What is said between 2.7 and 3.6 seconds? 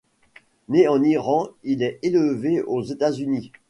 États-Unis.